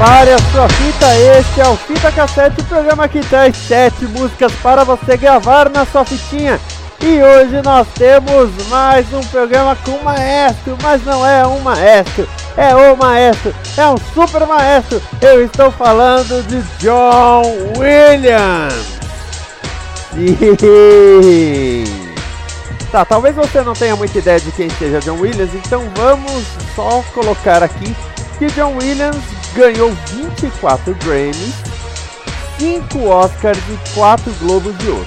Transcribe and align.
Prepare 0.00 0.32
a 0.32 0.38
sua 0.50 0.66
fita, 0.66 1.14
este 1.14 1.60
é 1.60 1.68
o 1.68 1.76
Fita 1.76 2.10
Cassete, 2.10 2.62
o 2.62 2.64
programa 2.64 3.06
que 3.06 3.20
traz 3.20 3.54
sete 3.54 4.06
músicas 4.06 4.50
para 4.62 4.82
você 4.82 5.14
gravar 5.14 5.68
na 5.68 5.84
sua 5.84 6.06
fitinha. 6.06 6.58
E 7.02 7.20
hoje 7.22 7.60
nós 7.62 7.86
temos 7.98 8.48
mais 8.68 9.12
um 9.12 9.20
programa 9.24 9.76
com 9.84 9.90
um 9.90 10.02
maestro, 10.02 10.74
mas 10.82 11.04
não 11.04 11.26
é 11.26 11.46
um 11.46 11.60
maestro, 11.60 12.26
é 12.56 12.74
o 12.74 12.96
maestro, 12.96 13.54
é 13.76 13.86
um 13.90 13.96
super 14.14 14.46
maestro. 14.46 15.02
Eu 15.20 15.44
estou 15.44 15.70
falando 15.70 16.42
de 16.46 16.62
John 16.78 17.42
Williams. 17.76 19.00
Tá, 22.90 23.04
talvez 23.04 23.36
você 23.36 23.62
não 23.62 23.72
tenha 23.72 23.94
muita 23.94 24.18
ideia 24.18 24.40
de 24.40 24.50
quem 24.50 24.68
seja 24.68 24.98
John 24.98 25.20
Williams, 25.20 25.54
então 25.54 25.84
vamos 25.94 26.42
só 26.74 27.04
colocar 27.14 27.62
aqui 27.62 27.94
que 28.36 28.46
John 28.48 28.74
Williams 28.78 29.39
ganhou 29.54 29.92
24 30.12 30.94
Grammys, 30.96 31.54
5 32.58 33.06
Oscars 33.06 33.58
e 33.58 33.94
4 33.94 34.32
Globos 34.40 34.76
de 34.78 34.88
Ouro. 34.88 35.06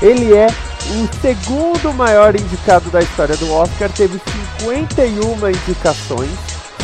Ele 0.00 0.34
é 0.34 0.46
o 0.46 1.20
segundo 1.20 1.92
maior 1.94 2.34
indicado 2.34 2.90
da 2.90 3.00
história 3.00 3.36
do 3.36 3.52
Oscar, 3.52 3.88
teve 3.90 4.20
51 4.58 5.48
indicações, 5.48 6.30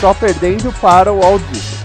só 0.00 0.15
perdendo 0.15 0.73
para 0.81 1.12
o 1.12 1.20
Walt 1.20 1.42
Disney. 1.50 1.78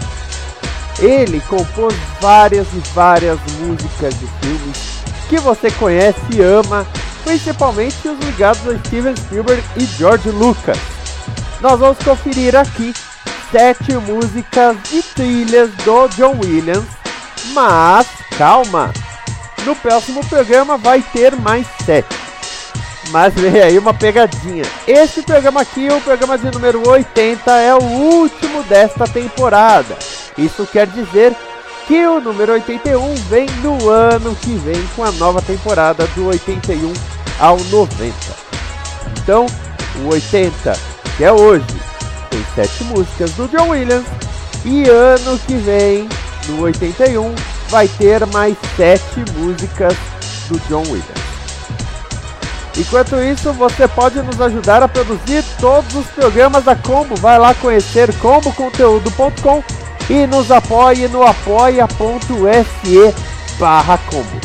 Ele 0.99 1.41
compôs 1.41 1.95
várias 2.21 2.67
e 2.73 2.80
várias 2.93 3.39
músicas 3.59 4.13
de 4.19 4.27
filmes 4.41 4.93
que 5.27 5.39
você 5.39 5.71
conhece 5.71 6.19
e 6.31 6.41
ama, 6.41 6.85
principalmente 7.23 8.08
os 8.08 8.19
ligados 8.19 8.61
a 8.67 8.77
Steven 8.77 9.15
Spielberg 9.15 9.63
e 9.75 9.85
George 9.85 10.30
Lucas. 10.30 10.77
Nós 11.59 11.80
vamos 11.80 11.97
conferir 11.99 12.55
aqui 12.55 12.93
sete 13.53 13.93
músicas 13.93 14.75
e 14.91 15.03
trilhas 15.03 15.69
do 15.85 16.07
John 16.07 16.39
Williams, 16.43 16.87
mas 17.53 18.07
calma, 18.35 18.91
no 19.63 19.75
próximo 19.75 20.25
programa 20.25 20.75
vai 20.75 21.03
ter 21.13 21.35
mais 21.35 21.67
sete. 21.85 22.15
Mas 23.11 23.31
vem 23.35 23.61
aí 23.61 23.77
uma 23.77 23.93
pegadinha. 23.93 24.63
Esse 24.87 25.21
programa 25.21 25.61
aqui, 25.61 25.87
o 25.87 26.01
programa 26.01 26.35
de 26.35 26.49
número 26.49 26.81
80, 26.89 27.51
é 27.59 27.75
o 27.75 27.83
último 27.83 28.63
desta 28.63 29.05
temporada. 29.05 29.99
Isso 30.35 30.65
quer 30.65 30.87
dizer 30.87 31.35
que 31.87 32.07
o 32.07 32.19
número 32.19 32.53
81 32.53 33.13
vem 33.29 33.45
no 33.61 33.87
ano 33.87 34.35
que 34.35 34.55
vem 34.55 34.83
com 34.95 35.03
a 35.03 35.11
nova 35.11 35.43
temporada 35.43 36.07
do 36.15 36.25
81 36.25 36.91
ao 37.39 37.59
90. 37.59 38.15
Então, 39.21 39.45
o 40.03 40.11
80, 40.11 40.73
que 41.17 41.23
é 41.23 41.31
hoje, 41.31 41.92
sete 42.55 42.83
músicas 42.85 43.31
do 43.31 43.47
John 43.47 43.69
Williams. 43.69 44.05
E 44.65 44.87
ano 44.89 45.37
que 45.39 45.55
vem, 45.55 46.08
no 46.47 46.61
81, 46.61 47.33
vai 47.69 47.87
ter 47.87 48.25
mais 48.27 48.55
sete 48.77 49.23
músicas 49.37 49.95
do 50.47 50.59
John 50.69 50.83
Williams. 50.83 51.23
Enquanto 52.77 53.21
isso, 53.21 53.53
você 53.53 53.87
pode 53.87 54.21
nos 54.21 54.42
ajudar 54.42 54.81
a 54.81 54.87
produzir 54.87 55.43
todos 55.59 55.93
os 55.93 56.08
programas 56.08 56.63
da 56.63 56.75
Combo. 56.75 57.15
Vai 57.15 57.37
lá 57.37 57.53
conhecer 57.53 58.11
comboconteúdo.com 58.17 59.63
e 60.09 60.27
nos 60.27 60.52
apoie 60.52 61.08
no 61.08 61.23
apoia.se 61.23 63.13
barra 63.59 63.97
combo. 64.09 64.42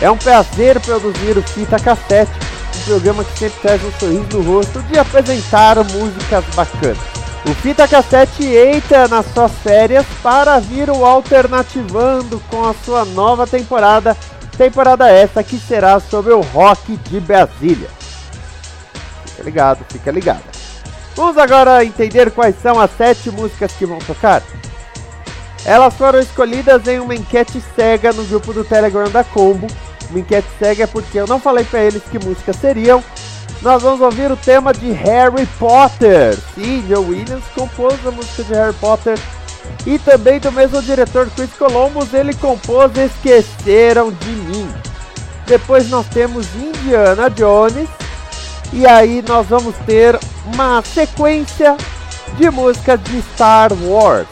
É 0.00 0.10
um 0.10 0.16
prazer 0.16 0.78
produzir 0.80 1.38
o 1.38 1.42
Fita 1.42 1.78
Cassete, 1.78 2.32
um 2.76 2.84
programa 2.84 3.24
que 3.24 3.38
sempre 3.38 3.60
traz 3.60 3.82
um 3.82 3.92
sorriso 3.98 4.38
no 4.38 4.42
rosto 4.42 4.82
de 4.82 4.98
apresentar 4.98 5.76
músicas 5.76 6.44
bacanas. 6.54 7.15
O 7.48 7.54
Fita 7.54 7.86
Cassete 7.86 8.44
entra 8.44 9.06
nas 9.06 9.24
suas 9.32 9.52
férias 9.62 10.04
para 10.20 10.58
vir 10.58 10.90
o 10.90 11.04
alternativando 11.04 12.40
com 12.50 12.64
a 12.64 12.74
sua 12.84 13.04
nova 13.04 13.46
temporada, 13.46 14.16
temporada 14.58 15.08
essa 15.08 15.44
que 15.44 15.56
será 15.56 16.00
sobre 16.00 16.32
o 16.32 16.40
rock 16.40 16.96
de 16.96 17.20
Brasília. 17.20 17.88
Fica 19.26 19.42
ligado, 19.44 19.86
fica 19.88 20.10
ligado. 20.10 20.42
Vamos 21.14 21.38
agora 21.38 21.84
entender 21.84 22.32
quais 22.32 22.56
são 22.60 22.80
as 22.80 22.90
sete 22.96 23.30
músicas 23.30 23.70
que 23.72 23.86
vão 23.86 23.98
tocar? 23.98 24.42
Elas 25.64 25.94
foram 25.94 26.18
escolhidas 26.18 26.86
em 26.88 26.98
uma 26.98 27.14
enquete 27.14 27.62
cega 27.76 28.12
no 28.12 28.24
grupo 28.24 28.52
do 28.52 28.64
Telegram 28.64 29.08
da 29.08 29.22
Combo. 29.22 29.68
Uma 30.10 30.18
enquete 30.18 30.48
cega 30.58 30.88
porque 30.88 31.18
eu 31.18 31.28
não 31.28 31.38
falei 31.38 31.64
para 31.64 31.80
eles 31.80 32.02
que 32.10 32.18
músicas 32.18 32.56
seriam. 32.56 33.04
Nós 33.66 33.82
vamos 33.82 34.00
ouvir 34.00 34.30
o 34.30 34.36
tema 34.36 34.72
de 34.72 34.92
Harry 34.92 35.44
Potter. 35.58 36.38
Sim, 36.54 36.84
Joe 36.88 37.04
Williams 37.04 37.42
compôs 37.52 37.94
a 38.06 38.12
música 38.12 38.44
de 38.44 38.54
Harry 38.54 38.72
Potter. 38.74 39.18
E 39.84 39.98
também 39.98 40.38
do 40.38 40.52
mesmo 40.52 40.80
diretor 40.80 41.28
Chris 41.34 41.50
Columbus, 41.54 42.14
ele 42.14 42.32
compôs 42.34 42.96
Esqueceram 42.96 44.12
de 44.12 44.30
Mim. 44.30 44.70
Depois 45.46 45.90
nós 45.90 46.06
temos 46.06 46.46
Indiana 46.54 47.28
Jones. 47.28 47.88
E 48.72 48.86
aí 48.86 49.20
nós 49.26 49.44
vamos 49.48 49.74
ter 49.84 50.16
uma 50.54 50.80
sequência 50.82 51.76
de 52.38 52.48
músicas 52.48 53.02
de 53.02 53.20
Star 53.34 53.72
Wars 53.72 54.28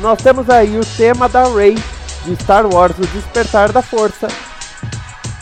nós 0.00 0.20
temos 0.22 0.48
aí 0.48 0.78
o 0.78 0.84
tema 0.96 1.28
da 1.28 1.44
Rey 1.44 1.76
de 2.24 2.42
Star 2.42 2.66
Wars 2.66 2.96
O 2.98 3.06
Despertar 3.06 3.72
da 3.72 3.82
Força, 3.82 4.28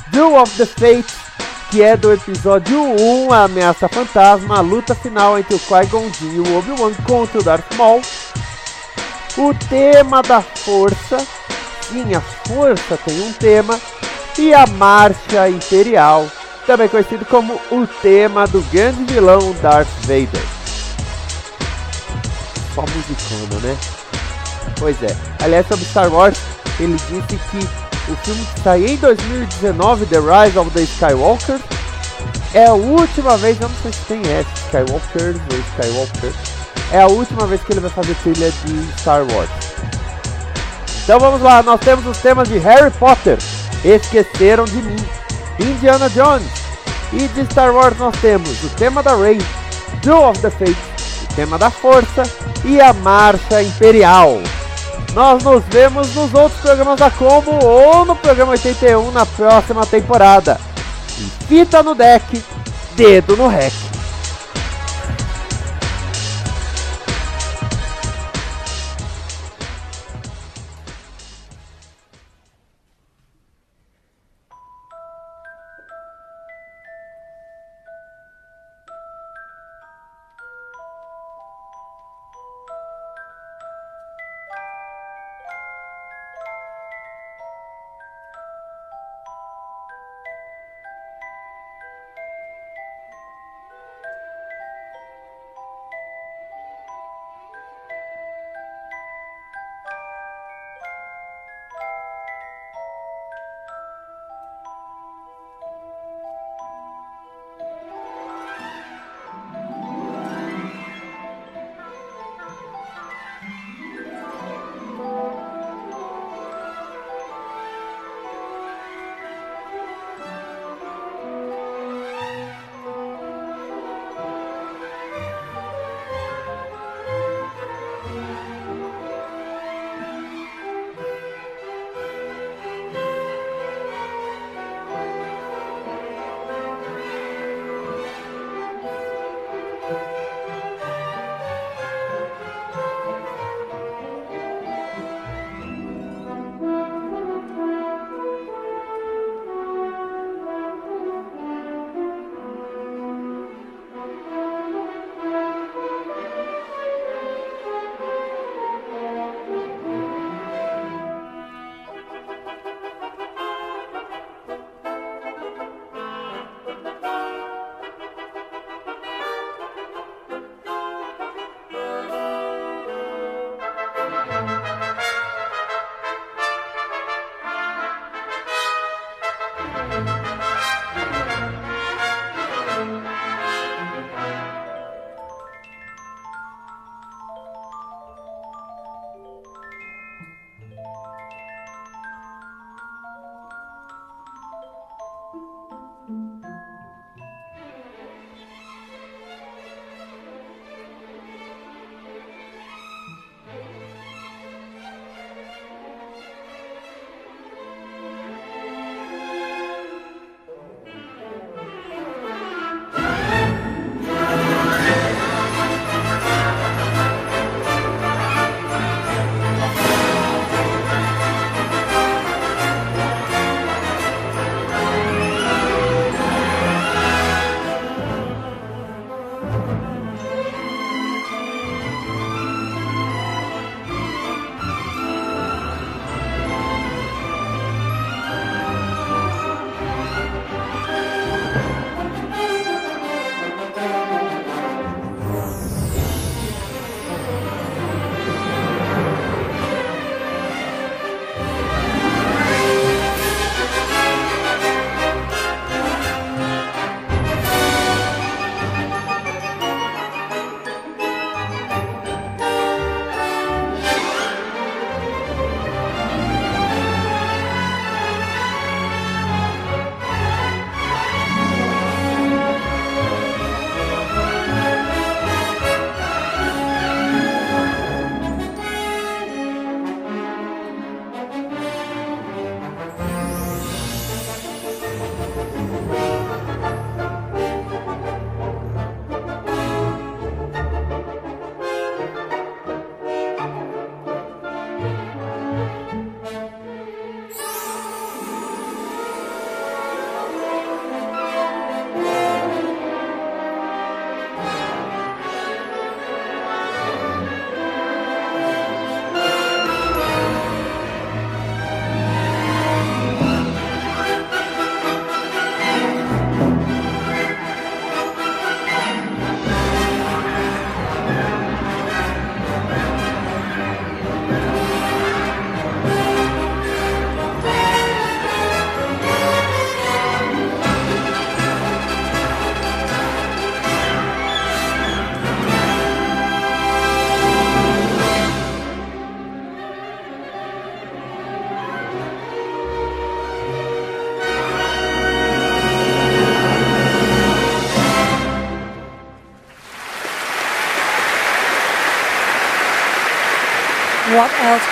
Duel 0.08 0.36
of 0.36 0.56
the 0.56 0.66
Fates, 0.66 1.25
que 1.70 1.82
é 1.82 1.96
do 1.96 2.12
episódio 2.12 2.80
1, 2.80 3.32
a 3.32 3.44
Ameaça 3.44 3.88
Fantasma, 3.88 4.58
a 4.58 4.60
luta 4.60 4.94
final 4.94 5.38
entre 5.38 5.54
o 5.54 5.58
Qui-Gon 5.58 6.10
e 6.22 6.40
o 6.40 6.58
Obi-Wan 6.58 6.92
contra 7.06 7.40
o 7.40 7.42
Darth 7.42 7.74
Maul, 7.74 8.02
o 9.36 9.54
tema 9.68 10.22
da 10.22 10.40
Força, 10.40 11.18
sim, 11.82 12.14
a 12.14 12.20
Força 12.20 12.96
tem 13.04 13.20
um 13.20 13.32
tema, 13.32 13.78
e 14.38 14.54
a 14.54 14.66
Marcha 14.66 15.48
Imperial, 15.48 16.26
também 16.66 16.88
conhecido 16.88 17.24
como 17.24 17.60
o 17.70 17.86
tema 18.00 18.46
do 18.46 18.60
grande 18.70 19.12
vilão 19.12 19.54
Darth 19.60 19.88
Vader. 20.02 20.42
Só 22.74 22.82
musicona, 22.82 23.60
né? 23.62 23.76
Pois 24.78 25.02
é. 25.02 25.16
Aliás, 25.42 25.66
sobre 25.66 25.84
Star 25.86 26.12
Wars, 26.12 26.38
ele 26.78 26.96
disse 27.08 27.36
que 27.50 27.85
o 28.08 28.16
filme 28.16 28.46
que 28.54 28.60
sai 28.60 28.86
em 28.86 28.96
2019, 28.96 30.06
The 30.06 30.18
Rise 30.18 30.58
of 30.58 30.70
the 30.70 30.82
Skywalker, 30.82 31.60
é 32.54 32.66
a 32.66 32.72
última 32.72 33.36
vez, 33.36 33.58
não 33.58 33.70
sei 33.82 33.92
se 33.92 34.00
tem 34.06 34.20
S, 34.20 34.48
Skywalker 34.66 35.34
ou 35.50 35.58
Skywalker, 35.70 36.32
é 36.92 37.00
a 37.00 37.06
última 37.06 37.46
vez 37.46 37.62
que 37.62 37.72
ele 37.72 37.80
vai 37.80 37.90
fazer 37.90 38.14
trilha 38.22 38.50
de 38.64 39.00
Star 39.00 39.22
Wars. 39.22 39.50
Então 41.04 41.18
vamos 41.20 41.40
lá, 41.42 41.62
nós 41.62 41.80
temos 41.80 42.06
os 42.06 42.18
temas 42.18 42.48
de 42.48 42.58
Harry 42.58 42.90
Potter, 42.92 43.38
Esqueceram 43.84 44.64
de 44.64 44.76
Mim, 44.76 44.96
Indiana 45.60 46.08
Jones, 46.10 46.50
e 47.12 47.28
de 47.28 47.44
Star 47.52 47.74
Wars 47.74 47.98
nós 47.98 48.14
temos 48.20 48.62
o 48.64 48.68
tema 48.70 49.02
da 49.02 49.14
Rey, 49.14 49.38
Duel 50.02 50.30
of 50.30 50.40
the 50.40 50.50
Fates, 50.50 50.76
o 51.22 51.34
tema 51.34 51.58
da 51.58 51.70
Força 51.70 52.22
e 52.64 52.80
a 52.80 52.92
Marcha 52.92 53.62
Imperial. 53.62 54.40
Nós 55.16 55.42
nos 55.42 55.64
vemos 55.64 56.14
nos 56.14 56.34
outros 56.34 56.60
programas 56.60 56.98
da 56.98 57.10
Combo 57.10 57.50
ou 57.64 58.04
no 58.04 58.14
programa 58.14 58.52
81 58.52 59.10
na 59.12 59.24
próxima 59.24 59.86
temporada. 59.86 60.60
E 61.18 61.46
fita 61.46 61.82
no 61.82 61.94
deck, 61.94 62.44
dedo 62.94 63.34
no 63.34 63.48
rec. 63.48 63.85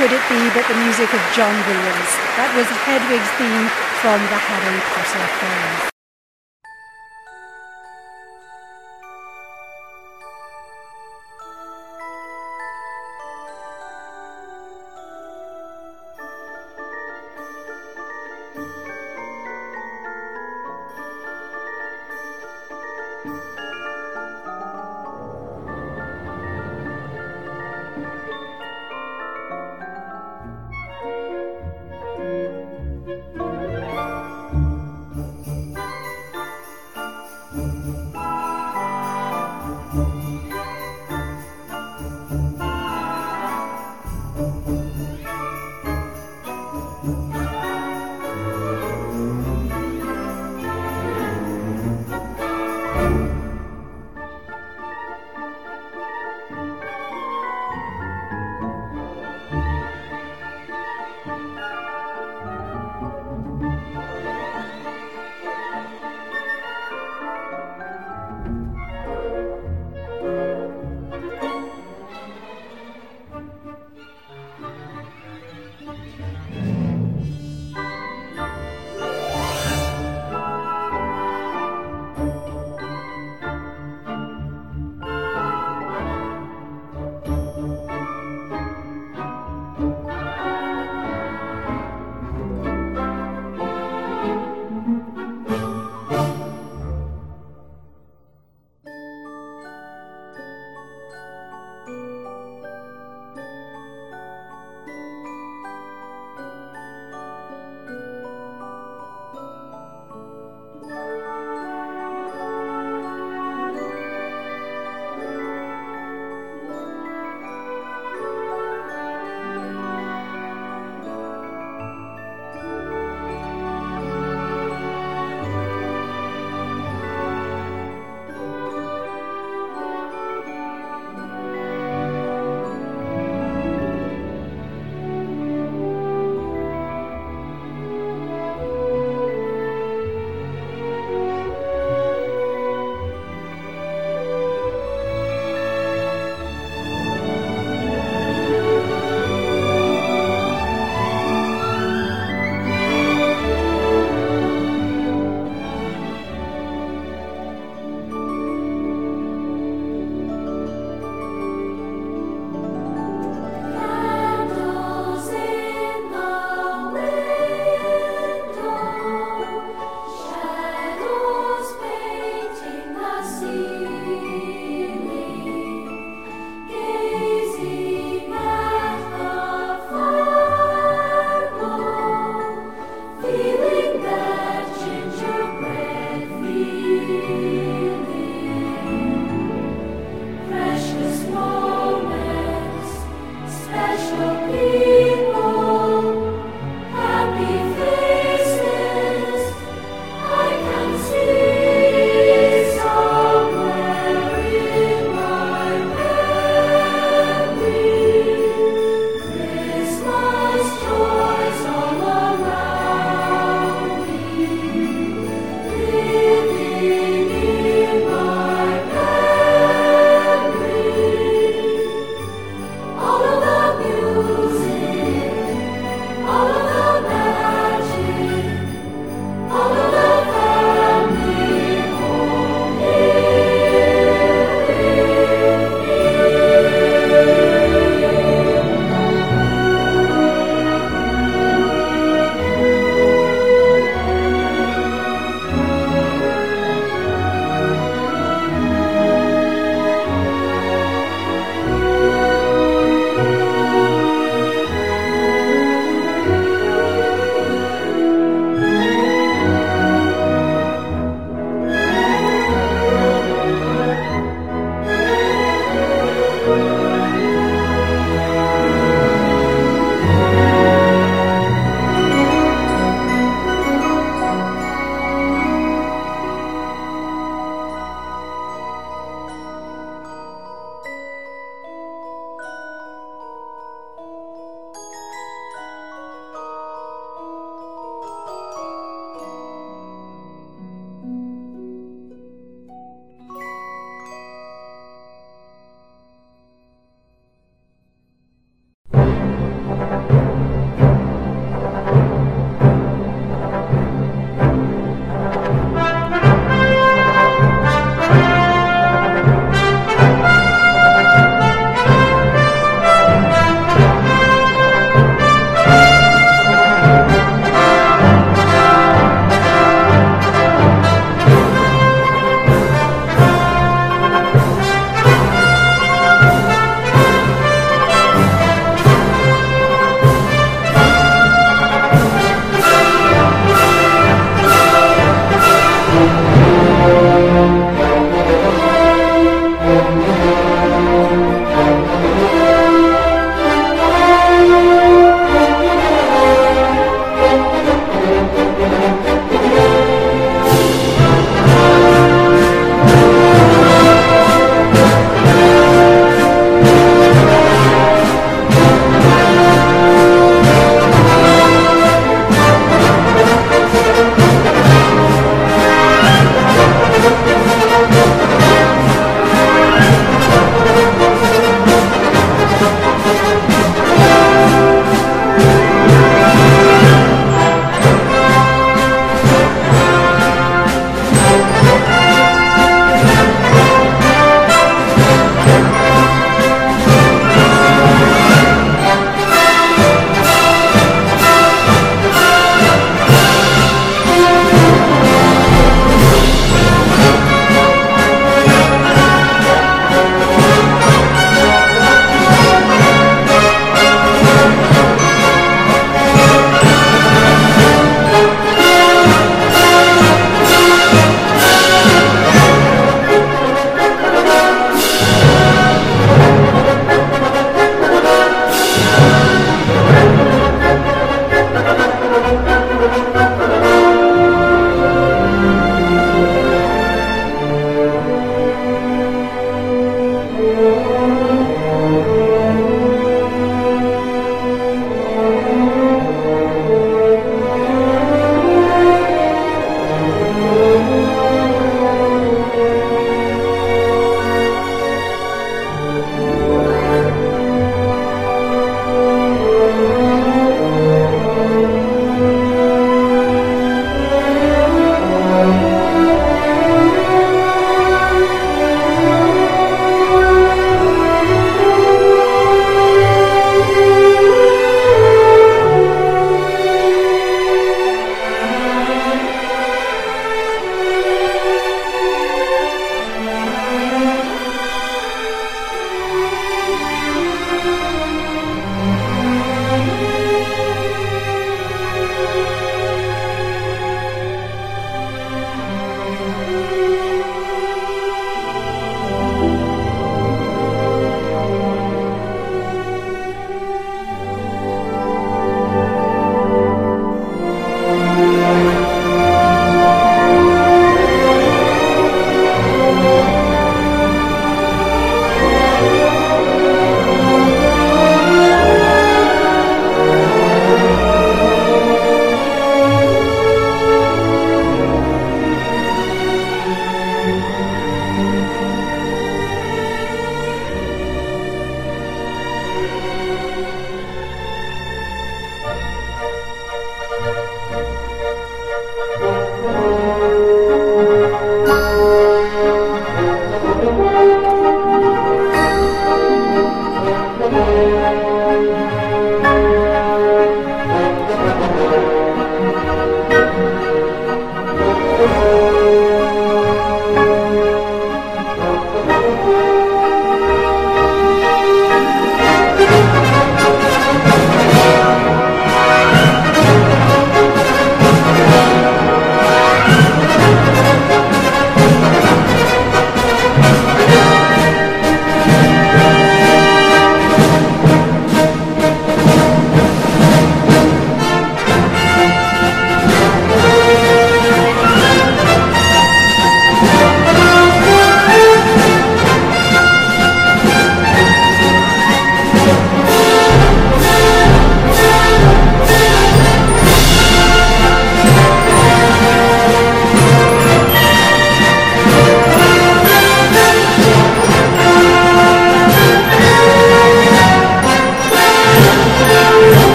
Could 0.00 0.12
it 0.12 0.28
be 0.30 0.48
but 0.56 0.66
the 0.66 0.74
music 0.80 1.12
of 1.12 1.20
John 1.36 1.52
Williams? 1.68 2.10
That 2.40 2.48
was 2.56 2.64
Hedwig's 2.88 3.28
theme 3.36 3.68
from 4.00 4.16
the 4.32 4.40
Harry 4.48 4.80
Potter 4.96 5.28
films. 5.36 5.89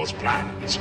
Those 0.00 0.12
plans? 0.12 0.76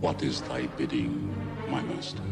What 0.00 0.22
is 0.22 0.40
thy 0.42 0.66
bidding, 0.78 1.36
my 1.68 1.82
master? 1.82 2.22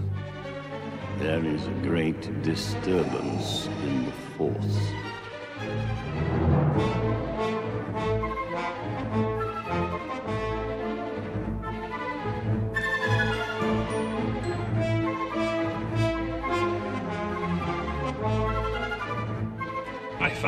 There 1.19 1.45
is 1.45 1.67
a 1.67 1.71
great 1.83 2.43
disturbance 2.43 3.67
in 3.67 4.07
the 4.07 4.13
Force. 4.39 4.79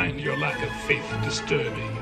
Find 0.03 0.21
your 0.21 0.37
lack 0.37 0.61
of 0.65 0.73
faith 0.89 1.09
disturbing. 1.23 2.02